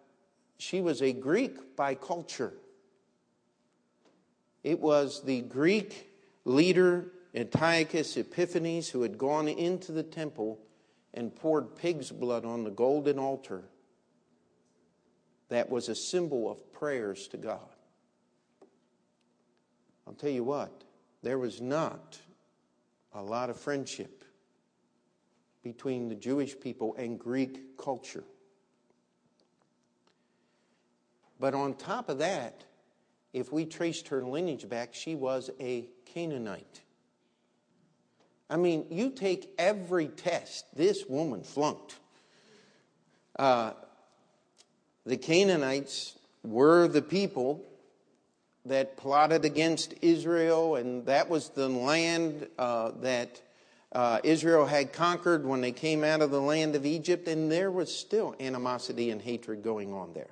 [0.59, 2.53] she was a Greek by culture.
[4.63, 6.11] It was the Greek
[6.43, 10.59] leader Antiochus Epiphanes who had gone into the temple
[11.11, 13.63] and poured pig's blood on the golden altar
[15.49, 17.74] that was a symbol of prayers to God.
[20.07, 20.83] I'll tell you what,
[21.23, 22.17] there was not
[23.13, 24.23] a lot of friendship
[25.63, 28.23] between the Jewish people and Greek culture.
[31.39, 32.63] But on top of that,
[33.33, 36.81] if we traced her lineage back, she was a Canaanite.
[38.49, 41.95] I mean, you take every test, this woman flunked.
[43.37, 43.71] Uh,
[45.05, 47.65] the Canaanites were the people
[48.65, 53.41] that plotted against Israel, and that was the land uh, that
[53.91, 57.71] uh, Israel had conquered when they came out of the land of Egypt, and there
[57.71, 60.27] was still animosity and hatred going on there.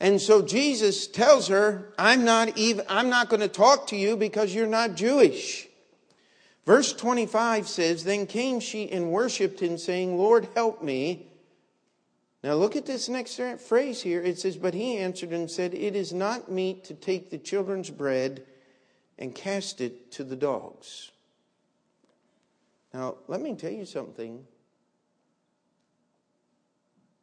[0.00, 4.16] And so Jesus tells her, I'm not even, I'm not going to talk to you
[4.16, 5.68] because you're not Jewish.
[6.64, 11.26] Verse 25 says, Then came she and worshipped him, saying, Lord, help me.
[12.42, 14.22] Now look at this next phrase here.
[14.22, 17.90] It says, But he answered and said, It is not meet to take the children's
[17.90, 18.44] bread
[19.18, 21.10] and cast it to the dogs.
[22.94, 24.44] Now, let me tell you something.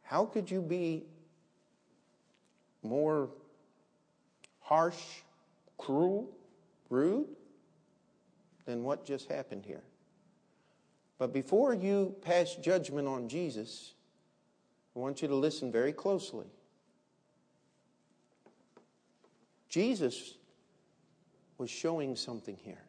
[0.04, 1.06] How could you be
[2.84, 3.30] more
[4.62, 5.02] harsh,
[5.78, 6.30] cruel,
[6.90, 7.28] rude
[8.66, 9.84] than what just happened here.
[11.18, 13.94] But before you pass judgment on Jesus,
[14.98, 16.48] I want you to listen very closely.
[19.70, 20.34] Jesus
[21.60, 22.82] was showing something here.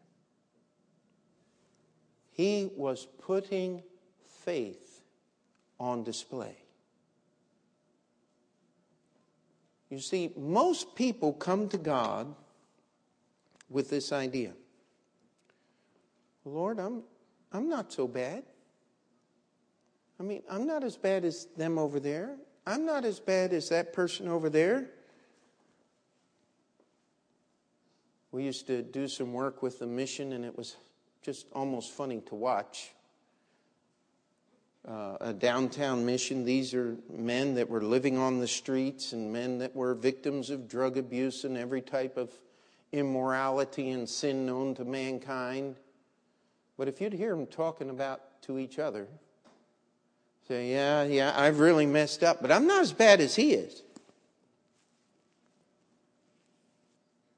[2.33, 3.83] He was putting
[4.43, 5.03] faith
[5.79, 6.57] on display.
[9.91, 12.35] You see, most people come to God
[13.69, 14.55] with this idea
[16.47, 17.03] Lord, I'm,
[17.53, 18.45] I'm not so bad.
[20.21, 22.37] I mean, I'm not as bad as them over there.
[22.67, 24.91] I'm not as bad as that person over there.
[28.33, 30.77] We used to do some work with the mission, and it was
[31.23, 32.91] just almost funny to watch.
[34.87, 36.45] Uh, a downtown mission.
[36.45, 40.69] These are men that were living on the streets and men that were victims of
[40.69, 42.31] drug abuse and every type of
[42.93, 45.77] immorality and sin known to mankind.
[46.77, 49.09] But if you'd hear them talking about to each other,
[50.49, 53.83] say, Yeah, yeah, I've really messed up, but I'm not as bad as he is.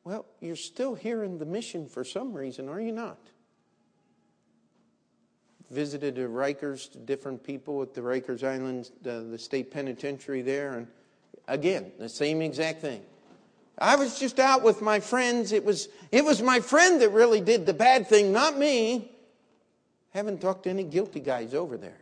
[0.05, 3.18] Well, you're still hearing the mission for some reason, are you not?
[5.70, 10.73] Visited the Rikers, to different people at the Rikers Island, uh, the state penitentiary there,
[10.73, 10.88] and
[11.46, 13.03] again, the same exact thing.
[13.79, 15.53] I was just out with my friends.
[15.53, 19.12] It was, it was my friend that really did the bad thing, not me.
[20.11, 22.01] Haven't talked to any guilty guys over there.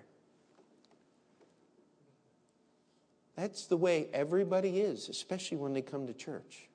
[3.38, 6.68] That's the way everybody is, especially when they come to church.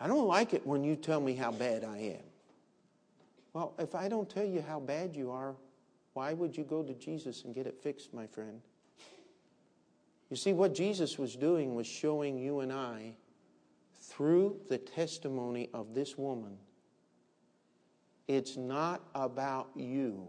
[0.00, 2.24] I don't like it when you tell me how bad I am.
[3.52, 5.54] Well, if I don't tell you how bad you are,
[6.14, 8.62] why would you go to Jesus and get it fixed, my friend?
[10.30, 13.12] You see, what Jesus was doing was showing you and I,
[14.00, 16.56] through the testimony of this woman,
[18.26, 20.28] it's not about you,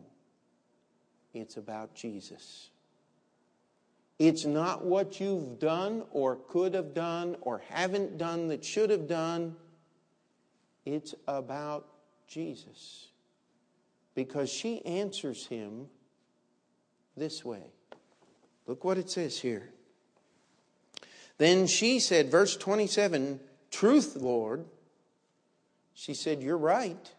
[1.34, 2.72] it's about Jesus.
[4.20, 9.08] It's not what you've done or could have done or haven't done that should have
[9.08, 9.56] done.
[10.86, 11.88] It's about
[12.28, 13.08] Jesus.
[14.16, 15.88] Because she answers him
[17.16, 17.64] this way.
[18.68, 19.70] Look what it says here.
[21.38, 23.40] Then she said, verse 27,
[23.72, 24.66] Truth, Lord.
[25.94, 27.12] She said, You're right.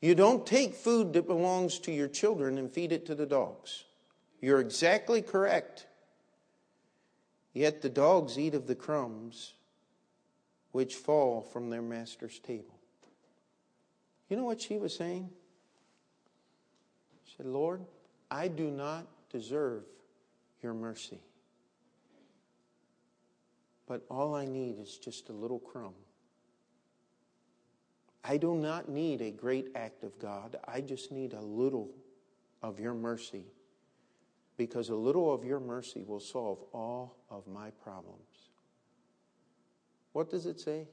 [0.00, 3.84] You don't take food that belongs to your children and feed it to the dogs.
[4.40, 5.86] You're exactly correct.
[7.52, 9.54] Yet the dogs eat of the crumbs
[10.72, 12.78] which fall from their master's table.
[14.28, 15.28] You know what she was saying?
[17.26, 17.82] She said, Lord,
[18.30, 19.84] I do not deserve
[20.62, 21.20] your mercy.
[23.86, 25.94] But all I need is just a little crumb.
[28.24, 30.56] I do not need a great act of God.
[30.66, 31.90] I just need a little
[32.62, 33.44] of your mercy
[34.56, 38.50] because a little of your mercy will solve all of my problems.
[40.12, 40.88] What does it say?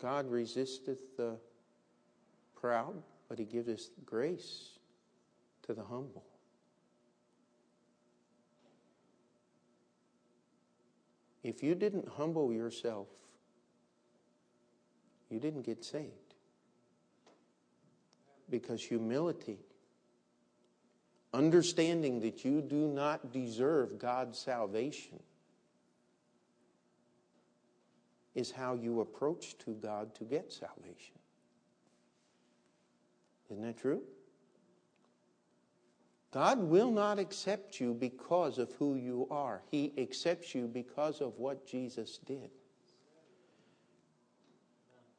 [0.00, 1.38] God resisteth the
[2.54, 4.78] proud, but he giveth grace
[5.62, 6.24] to the humble.
[11.42, 13.08] If you didn't humble yourself,
[15.30, 16.34] you didn't get saved.
[18.50, 19.58] Because humility
[21.32, 25.20] understanding that you do not deserve God's salvation,
[28.34, 31.18] is how you approach to God to get salvation.
[33.50, 34.02] Isn't that true?
[36.30, 39.62] God will not accept you because of who you are.
[39.70, 42.50] He accepts you because of what Jesus did.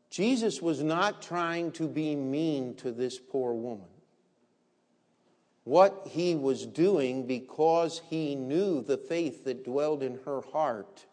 [0.09, 3.87] Jesus was not trying to be mean to this poor woman
[5.71, 11.05] what he was doing because he knew the faith that dwelled in her heart.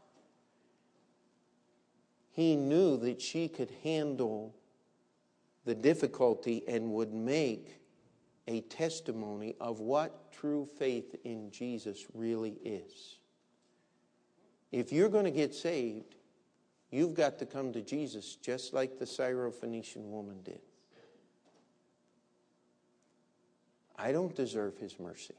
[2.33, 4.57] He knew that she could handle
[5.65, 7.81] the difficulty and would make
[8.49, 13.21] a testimony of what true faith in Jesus really is.
[14.73, 16.17] If you're going to get saved,
[16.91, 20.63] you've got to come to Jesus just like the Syrophoenician woman did.
[23.99, 25.35] I don't deserve his mercy.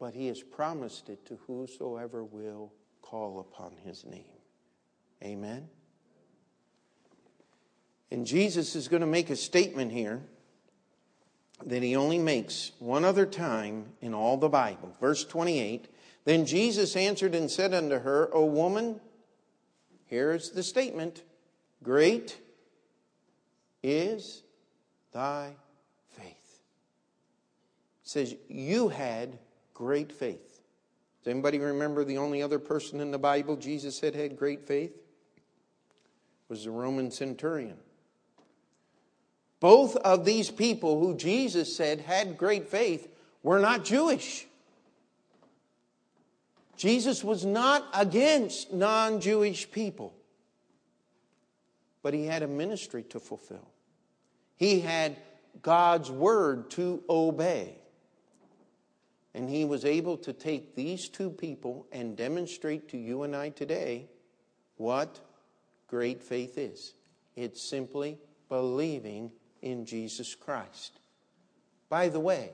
[0.00, 2.72] But he has promised it to whosoever will
[3.02, 4.24] call upon his name.
[5.22, 5.68] Amen.
[8.10, 10.22] And Jesus is going to make a statement here
[11.66, 14.94] that he only makes one other time in all the Bible.
[15.00, 15.88] Verse 28
[16.24, 19.00] Then Jesus answered and said unto her, O woman,
[20.06, 21.22] here is the statement
[21.82, 22.40] Great
[23.82, 24.42] is
[25.12, 25.54] thy
[28.08, 29.38] says, You had
[29.74, 30.62] great faith.
[31.22, 34.92] Does anybody remember the only other person in the Bible Jesus said had great faith?
[34.92, 37.76] It was the Roman centurion.
[39.60, 43.08] Both of these people who Jesus said had great faith
[43.42, 44.46] were not Jewish.
[46.78, 50.14] Jesus was not against non Jewish people,
[52.02, 53.68] but he had a ministry to fulfill.
[54.56, 55.18] He had
[55.60, 57.74] God's word to obey.
[59.34, 63.50] And he was able to take these two people and demonstrate to you and I
[63.50, 64.08] today
[64.76, 65.20] what
[65.86, 66.94] great faith is.
[67.36, 68.18] It's simply
[68.48, 69.30] believing
[69.62, 71.00] in Jesus Christ.
[71.88, 72.52] By the way,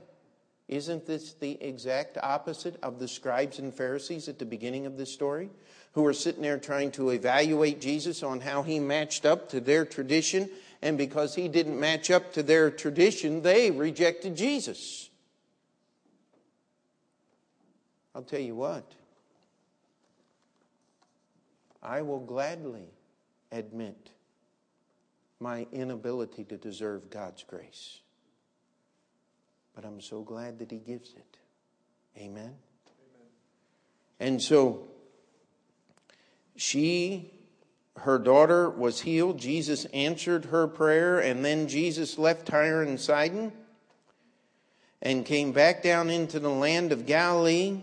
[0.69, 5.13] isn't this the exact opposite of the scribes and Pharisees at the beginning of this
[5.13, 5.51] story?
[5.93, 9.85] Who were sitting there trying to evaluate Jesus on how he matched up to their
[9.85, 10.51] tradition,
[10.83, 15.11] and because he didn't match up to their tradition, they rejected Jesus.
[18.15, 18.93] I'll tell you what,
[21.83, 22.89] I will gladly
[23.51, 24.11] admit
[25.41, 28.01] my inability to deserve God's grace.
[29.75, 31.37] But I'm so glad that He gives it.
[32.17, 32.43] Amen?
[32.43, 32.55] Amen.
[34.21, 34.89] And so
[36.57, 37.33] she,
[37.97, 39.39] her daughter was healed.
[39.39, 43.53] Jesus answered her prayer, and then Jesus left Tyre and Sidon
[45.03, 47.83] and came back down into the land of Galilee.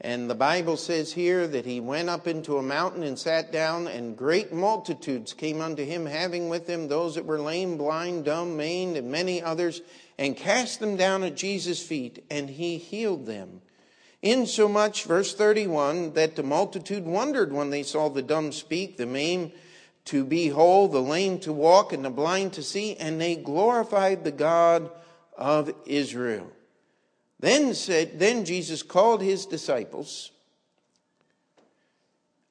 [0.00, 3.88] And the Bible says here that he went up into a mountain and sat down,
[3.88, 8.56] and great multitudes came unto him, having with him those that were lame, blind, dumb,
[8.56, 9.80] maimed, and many others,
[10.18, 13.62] and cast them down at Jesus' feet, and he healed them.
[14.20, 19.52] Insomuch, verse 31, that the multitude wondered when they saw the dumb speak, the maimed
[20.06, 24.24] to be whole, the lame to walk, and the blind to see, and they glorified
[24.24, 24.90] the God
[25.38, 26.50] of Israel.
[27.38, 30.30] Then said, then Jesus called his disciples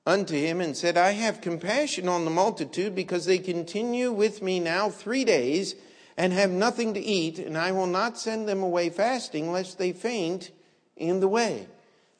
[0.05, 4.59] unto him and said, I have compassion on the multitude because they continue with me
[4.59, 5.75] now three days
[6.17, 9.91] and have nothing to eat, and I will not send them away fasting lest they
[9.91, 10.51] faint
[10.95, 11.67] in the way.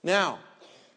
[0.04, 0.40] Now,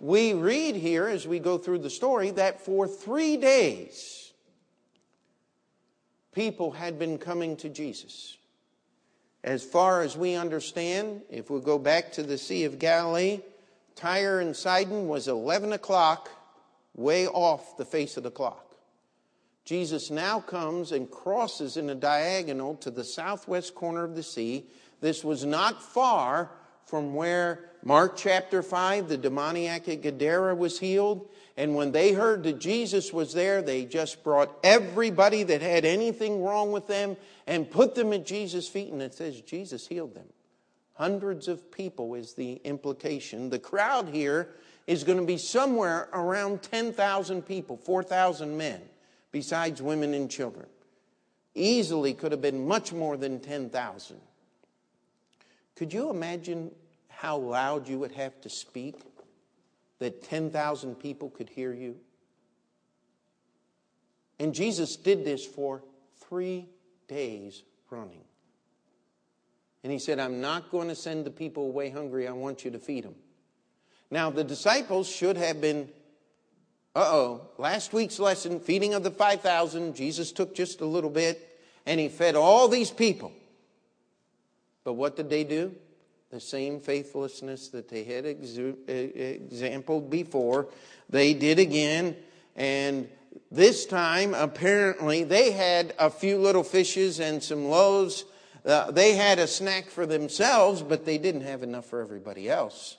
[0.01, 4.33] we read here as we go through the story that for three days,
[6.33, 8.37] people had been coming to Jesus.
[9.45, 13.41] As far as we understand, if we go back to the Sea of Galilee,
[13.95, 16.31] Tyre and Sidon was 11 o'clock,
[16.95, 18.65] way off the face of the clock.
[19.65, 24.65] Jesus now comes and crosses in a diagonal to the southwest corner of the sea.
[25.01, 26.51] This was not far
[26.87, 31.29] from where Mark chapter 5, the demoniac at Gadara was healed.
[31.57, 36.43] And when they heard that Jesus was there, they just brought everybody that had anything
[36.43, 37.17] wrong with them
[37.49, 38.93] and put them at Jesus' feet.
[38.93, 40.27] And it says Jesus healed them.
[40.93, 43.49] Hundreds of people is the implication.
[43.51, 44.51] The crowd here
[44.87, 48.83] is going to be somewhere around 10,000 people, 4,000 men,
[49.33, 50.67] besides women and children.
[51.55, 54.21] Easily could have been much more than 10,000.
[55.75, 56.71] Could you imagine
[57.09, 58.97] how loud you would have to speak
[60.01, 61.97] that 10,000 people could hear you?
[64.39, 65.83] And Jesus did this for
[66.29, 66.69] three
[67.09, 68.25] days running.
[69.83, 72.29] And he said, I'm not going to send the people away hungry.
[72.29, 73.15] I want you to feed them.
[74.11, 75.89] Now, the disciples should have been,
[76.95, 81.61] uh oh, last week's lesson, feeding of the 5,000, Jesus took just a little bit
[81.87, 83.33] and he fed all these people.
[84.85, 85.75] But what did they do?
[86.31, 90.69] the same faithlessness that they had exampled before,
[91.09, 92.17] they did again.
[92.55, 93.09] And
[93.51, 98.25] this time, apparently, they had a few little fishes and some loaves.
[98.65, 102.97] Uh, they had a snack for themselves, but they didn't have enough for everybody else.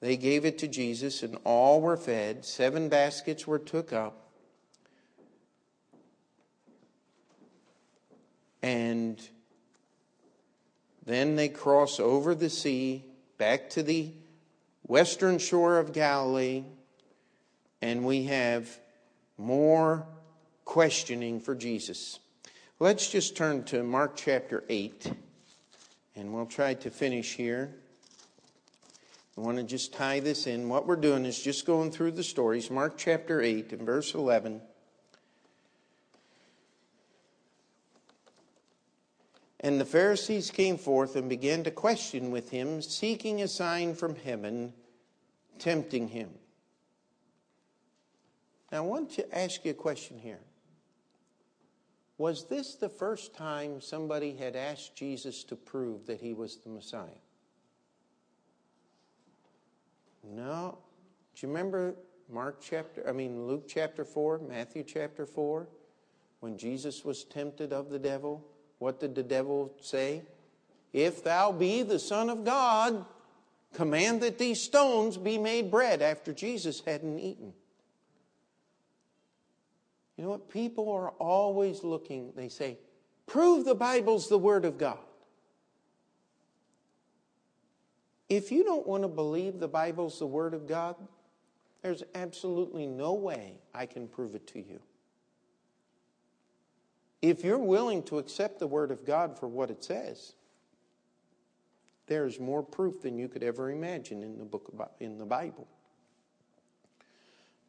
[0.00, 2.44] They gave it to Jesus, and all were fed.
[2.44, 4.22] Seven baskets were took up.
[8.62, 9.20] And
[11.04, 13.04] then they cross over the sea
[13.38, 14.10] back to the
[14.82, 16.64] western shore of Galilee,
[17.80, 18.68] and we have
[19.38, 20.06] more
[20.64, 22.18] questioning for Jesus.
[22.78, 25.12] Let's just turn to Mark chapter 8,
[26.14, 27.74] and we'll try to finish here.
[29.36, 30.68] I want to just tie this in.
[30.68, 32.70] What we're doing is just going through the stories.
[32.70, 34.62] Mark chapter 8 and verse 11.
[39.60, 44.16] And the Pharisees came forth and began to question with him, seeking a sign from
[44.16, 44.72] heaven,
[45.58, 46.30] tempting him.
[48.70, 50.40] Now, I want to ask you a question here.
[52.18, 56.70] Was this the first time somebody had asked Jesus to prove that he was the
[56.70, 57.20] Messiah?
[60.24, 60.78] No.
[61.34, 61.94] Do you remember
[62.30, 65.68] Mark chapter, I mean Luke chapter 4, Matthew chapter 4,
[66.40, 68.44] when Jesus was tempted of the devil?
[68.78, 70.22] What did the devil say?
[70.92, 73.04] If thou be the Son of God,
[73.74, 77.52] command that these stones be made bread after Jesus hadn't eaten.
[80.16, 80.48] You know what?
[80.48, 82.78] People are always looking, they say,
[83.26, 84.98] prove the Bible's the Word of God.
[88.28, 90.96] If you don't want to believe the Bible's the Word of God,
[91.82, 94.80] there's absolutely no way I can prove it to you.
[97.22, 100.34] If you're willing to accept the Word of God for what it says,
[102.06, 105.66] there's more proof than you could ever imagine in the book of, in the Bible.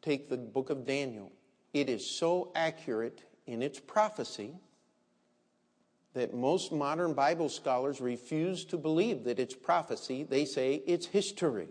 [0.00, 1.32] Take the book of Daniel.
[1.72, 4.52] It is so accurate in its prophecy
[6.14, 10.24] that most modern Bible scholars refuse to believe that it's prophecy.
[10.24, 11.68] They say it's history.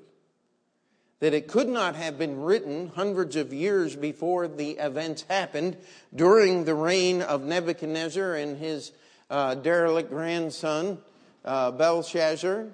[1.19, 5.77] That it could not have been written hundreds of years before the events happened
[6.13, 8.91] during the reign of Nebuchadnezzar and his
[9.29, 10.99] uh, derelict grandson,
[11.43, 12.67] uh, Belshazzar.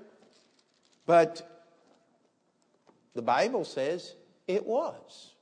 [1.06, 1.66] But
[3.16, 4.14] the Bible says
[4.48, 5.33] it was.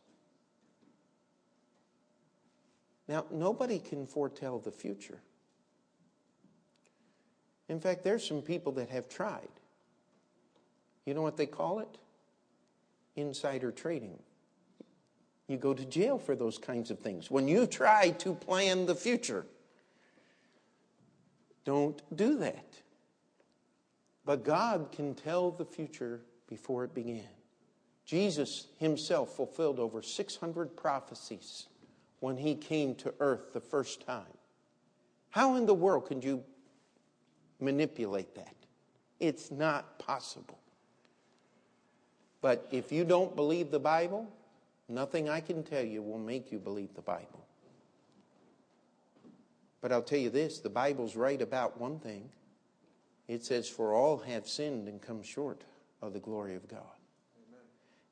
[3.11, 5.19] Now, nobody can foretell the future.
[7.67, 9.49] In fact, there's some people that have tried.
[11.05, 11.97] You know what they call it?
[13.17, 14.17] Insider trading.
[15.49, 17.29] You go to jail for those kinds of things.
[17.29, 19.45] When you try to plan the future,
[21.65, 22.79] don't do that.
[24.23, 27.27] But God can tell the future before it began.
[28.05, 31.67] Jesus himself fulfilled over 600 prophecies
[32.21, 34.37] when he came to earth the first time.
[35.29, 36.43] How in the world can you
[37.61, 38.55] manipulate that.
[39.19, 40.57] It's not possible.
[42.41, 44.27] But if you don't believe the Bible,
[44.89, 47.45] nothing I can tell you will make you believe the Bible.
[49.79, 52.29] But I'll tell you this the Bible's right about one thing.
[53.27, 55.63] It says, For all have sinned and come short
[56.01, 56.81] of the glory of God.
[57.47, 57.61] Amen.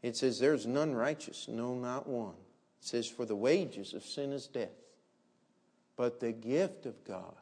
[0.04, 2.36] It says, There's none righteous, no, not one.
[2.82, 4.70] It says, For the wages of sin is death,
[5.96, 7.36] but the gift of God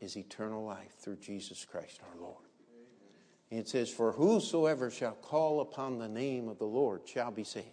[0.00, 2.36] is eternal life through Jesus Christ our Lord.
[3.50, 7.44] And it says, For whosoever shall call upon the name of the Lord shall be
[7.44, 7.68] saved.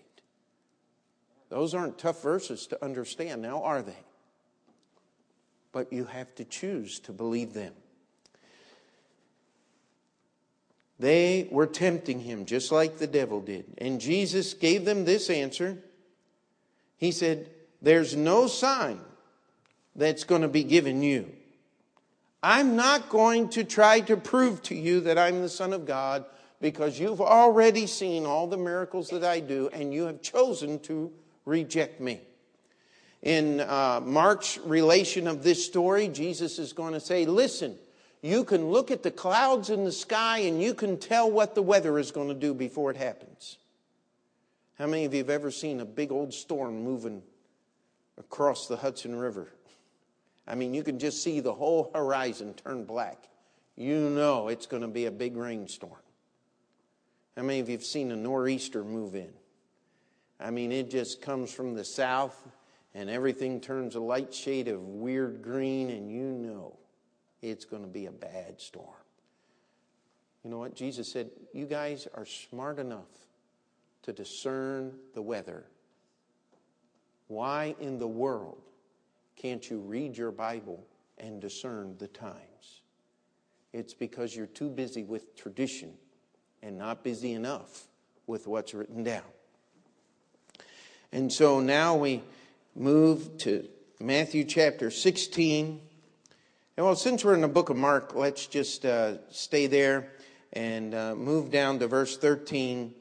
[1.50, 4.04] Those aren't tough verses to understand now, are they?
[5.72, 7.74] But you have to choose to believe them.
[11.00, 13.66] They were tempting him just like the devil did.
[13.80, 15.80] And Jesus gave them this answer.
[17.02, 17.50] He said,
[17.82, 19.02] There's no sign
[19.94, 21.30] that's going to be given you
[22.44, 26.26] I'm not going to try to prove to you that I'm the Son of God
[26.60, 31.12] because you've already seen all the miracles that I do and you have chosen to
[31.46, 32.20] reject me.
[33.22, 37.76] In uh, Mark's relation of this story, Jesus is going to say, Listen,
[38.24, 41.62] you can look at the clouds in the sky and you can tell what the
[41.62, 43.58] weather is going to do before it happens.
[44.82, 47.22] How many of you have ever seen a big old storm moving
[48.18, 49.48] across the Hudson River?
[50.48, 53.26] I mean, you can just see the whole horizon turn black.
[53.76, 56.02] You know it's going to be a big rainstorm.
[57.38, 59.30] How many of you have seen a nor'easter move in?
[60.40, 62.36] I mean, it just comes from the south
[62.96, 66.76] and everything turns a light shade of weird green, and you know
[67.44, 68.88] it's going to be a bad storm.
[70.44, 70.74] You know what?
[70.74, 73.06] Jesus said, You guys are smart enough
[74.04, 75.66] to discern the weather.
[77.28, 78.62] Why in the world
[79.36, 80.86] can't you read your Bible
[81.18, 82.82] and discern the times?
[83.74, 85.94] It's because you're too busy with tradition
[86.62, 87.88] and not busy enough
[88.28, 89.24] with what's written down.
[91.12, 92.22] And so now we
[92.76, 93.68] move to
[94.00, 95.82] Matthew chapter 16.
[96.78, 100.12] And well, since we're in the book of Mark, let's just uh, stay there
[100.54, 102.94] and uh, move down to verse 13.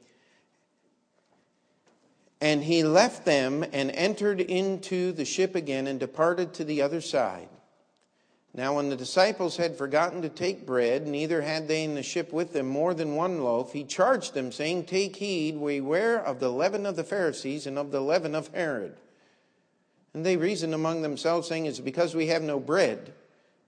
[2.40, 7.00] And he left them and entered into the ship again and departed to the other
[7.00, 7.48] side.
[8.52, 12.32] Now, when the disciples had forgotten to take bread, neither had they in the ship
[12.32, 16.50] with them more than one loaf, he charged them, saying, Take heed, beware of the
[16.50, 18.96] leaven of the Pharisees and of the leaven of Herod.
[20.14, 23.12] And they reasoned among themselves, saying, It's because we have no bread.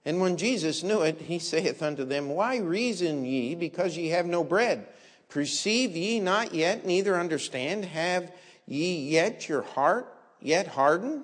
[0.03, 4.25] And when Jesus knew it, he saith unto them, Why reason ye, because ye have
[4.25, 4.85] no bread?
[5.29, 7.85] Perceive ye not yet, neither understand?
[7.85, 8.33] Have
[8.65, 11.23] ye yet your heart yet hardened?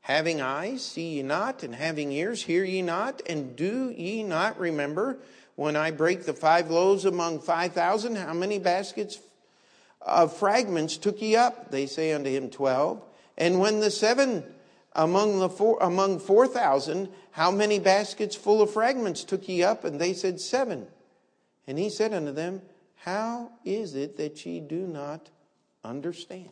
[0.00, 4.58] Having eyes, see ye not, and having ears, hear ye not, and do ye not
[4.60, 5.16] remember
[5.56, 8.16] when I break the five loaves among five thousand?
[8.16, 9.18] How many baskets
[10.02, 11.70] of fragments took ye up?
[11.70, 13.02] They say unto him, Twelve.
[13.38, 14.44] And when the seven
[14.94, 19.84] among the four, among four thousand, how many baskets full of fragments took ye up?
[19.84, 20.86] And they said, Seven.
[21.66, 22.62] And he said unto them,
[22.96, 25.30] How is it that ye do not
[25.84, 26.50] understand?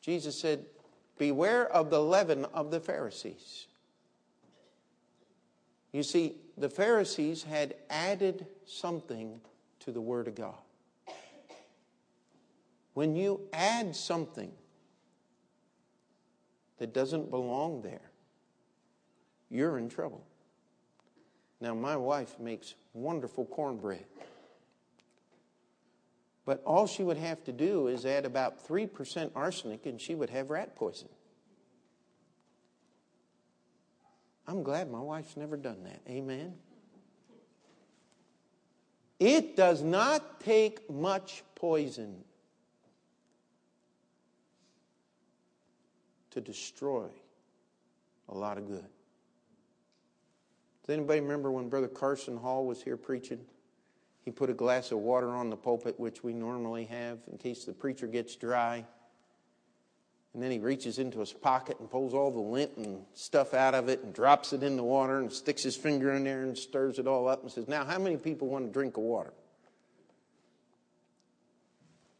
[0.00, 0.64] Jesus said,
[1.18, 3.66] Beware of the leaven of the Pharisees.
[5.92, 9.40] You see, the Pharisees had added something
[9.80, 10.56] to the Word of God.
[12.94, 14.50] When you add something
[16.78, 18.10] that doesn't belong there,
[19.50, 20.24] you're in trouble.
[21.60, 24.04] Now, my wife makes wonderful cornbread.
[26.44, 30.30] But all she would have to do is add about 3% arsenic and she would
[30.30, 31.08] have rat poison.
[34.46, 36.00] I'm glad my wife's never done that.
[36.08, 36.54] Amen.
[39.18, 42.24] It does not take much poison
[46.32, 47.08] to destroy
[48.28, 48.84] a lot of good.
[50.84, 53.40] Does anybody remember when Brother Carson Hall was here preaching?
[54.24, 57.64] He put a glass of water on the pulpit, which we normally have in case
[57.64, 58.84] the preacher gets dry.
[60.32, 63.74] And then he reaches into his pocket and pulls all the lint and stuff out
[63.74, 66.56] of it and drops it in the water and sticks his finger in there and
[66.56, 69.32] stirs it all up and says, Now, how many people want to drink of water?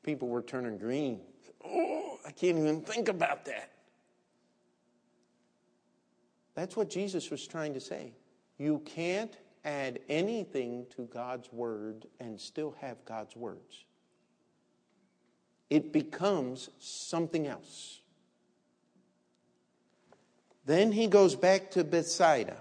[0.05, 1.20] People were turning green.
[1.66, 3.70] Oh, I can't even think about that.
[6.55, 8.12] That's what Jesus was trying to say.
[8.59, 13.85] You can't add anything to God's word and still have God's words.
[15.71, 18.01] It becomes something else.
[20.67, 22.57] Then he goes back to Bethsaida,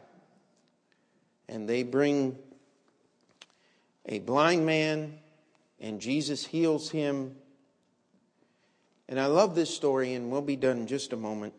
[1.47, 2.38] and they bring
[4.06, 5.20] a blind man,
[5.80, 7.36] and Jesus heals him.
[9.08, 11.54] And I love this story, and we'll be done in just a moment.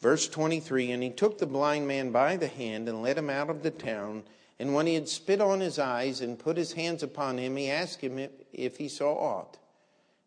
[0.00, 3.48] Verse 23 And he took the blind man by the hand and led him out
[3.48, 4.24] of the town
[4.62, 7.68] and when he had spit on his eyes and put his hands upon him, he
[7.68, 9.58] asked him if he saw aught.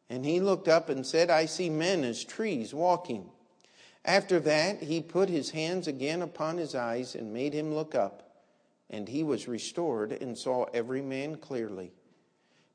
[0.10, 3.30] And he looked up and said, I see men as trees walking.
[4.04, 8.44] After that, he put his hands again upon his eyes and made him look up.
[8.90, 11.94] And he was restored and saw every man clearly.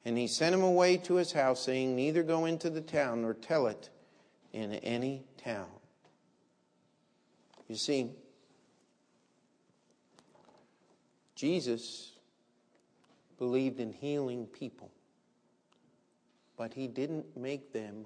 [0.06, 3.34] And he sent him away to his house, saying, Neither go into the town nor
[3.34, 3.90] tell it
[4.54, 5.68] in any town.
[7.68, 8.12] You see,
[11.40, 12.12] Jesus
[13.38, 14.90] believed in healing people,
[16.58, 18.04] but he didn't make them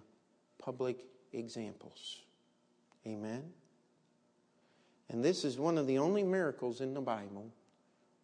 [0.62, 2.20] public examples.
[3.04, 3.42] Amen?
[5.08, 7.50] And this is one of the only miracles in the Bible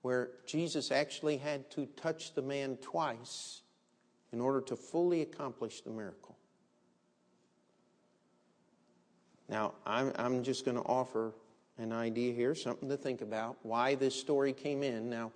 [0.03, 3.63] where Jesus actually had to touch the man twice
[4.33, 6.37] in order to fully accomplish the miracle.
[9.49, 11.33] Now, I'm, I'm just going to offer
[11.81, 15.09] an idea here, something to think about, why this story came in.
[15.09, 15.33] Now,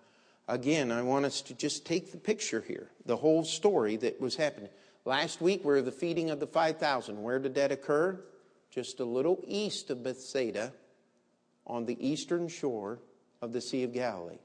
[0.49, 4.37] again, I want us to just take the picture here, the whole story that was
[4.37, 4.71] happening.
[5.05, 7.23] Last week, we are the feeding of the 5,000.
[7.23, 8.21] Where did that occur?
[8.71, 10.73] Just a little east of Bethsaida
[11.67, 12.99] on the eastern shore
[13.41, 14.39] of the Sea of Galilee.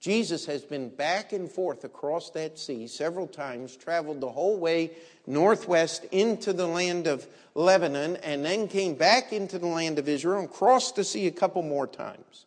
[0.00, 4.92] Jesus has been back and forth across that sea several times, traveled the whole way
[5.26, 10.40] northwest into the land of Lebanon, and then came back into the land of Israel
[10.40, 12.46] and crossed the sea a couple more times.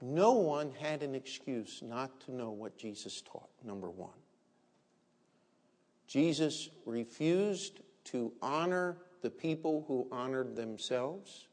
[0.00, 4.10] No one had an excuse not to know what Jesus taught, number one.
[6.08, 11.46] Jesus refused to honor the people who honored themselves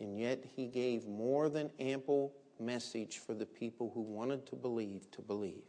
[0.00, 5.10] and yet he gave more than ample message for the people who wanted to believe
[5.12, 5.62] to believe.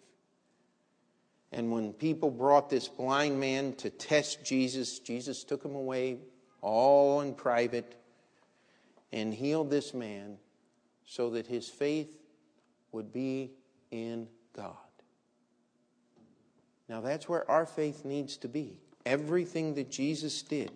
[1.52, 6.20] And when people brought this blind man to test Jesus, Jesus took him away
[6.62, 7.96] all in private
[9.12, 10.38] and healed this man
[11.06, 12.18] so that his faith
[12.94, 13.52] would be
[13.92, 14.76] in God.
[16.88, 18.78] Now, that's where our faith needs to be.
[19.06, 20.72] Everything that Jesus did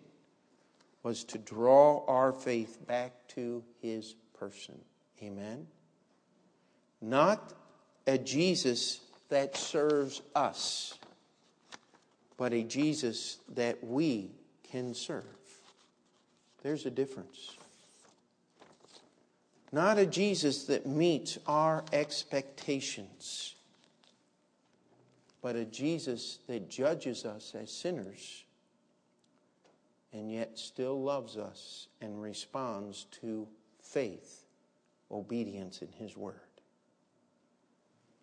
[1.05, 4.73] was to draw our faith back to his person.
[5.21, 5.67] Amen?
[6.99, 7.53] Not
[8.07, 10.97] a Jesus that serves us,
[12.37, 14.31] but a Jesus that we
[14.71, 15.23] can serve.
[16.63, 17.55] There's a difference.
[19.71, 23.53] Not a Jesus that meets our expectations,
[25.43, 28.45] but a Jesus that judges us as sinners
[30.15, 33.45] and yet still loves us and responds to
[33.81, 34.45] faith,
[35.11, 36.39] obedience in His Word.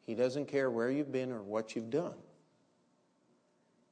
[0.06, 2.16] He doesn't care where you've been or what you've done.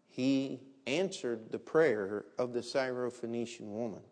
[0.09, 4.03] He answered the prayer of the Syrophoenician woman,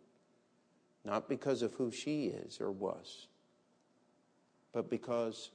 [1.07, 3.27] not because of who she is or was,
[4.73, 5.51] but because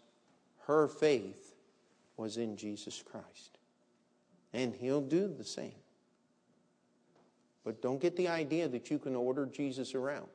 [0.66, 1.54] her faith
[2.18, 3.60] was in Jesus Christ.
[4.54, 5.83] And He'll do the same.
[7.64, 10.28] But don't get the idea that you can order Jesus around.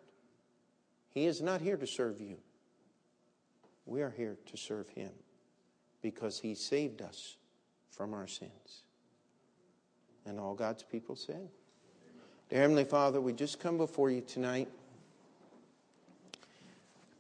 [1.11, 2.37] He is not here to serve you.
[3.87, 5.11] We are here to serve Him
[6.03, 7.37] because He saved us
[7.91, 8.83] from our sins.
[10.27, 11.49] And all God's people said,
[12.51, 14.69] Dear Heavenly Father, we just come before you tonight.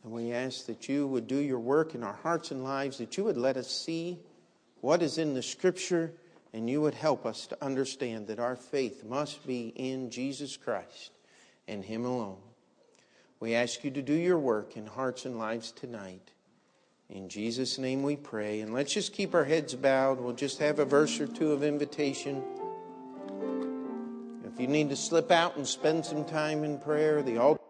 [0.05, 3.17] And we ask that you would do your work in our hearts and lives, that
[3.17, 4.19] you would let us see
[4.81, 6.13] what is in the Scripture,
[6.53, 11.13] and you would help us to understand that our faith must be in Jesus Christ
[11.67, 12.39] and Him alone.
[13.41, 16.33] We ask you to do your work in hearts and lives tonight.
[17.11, 18.61] In Jesus' name we pray.
[18.61, 20.21] And let's just keep our heads bowed.
[20.21, 22.43] We'll just have a verse or two of invitation.
[24.45, 27.63] If you need to slip out and spend some time in prayer, the altar.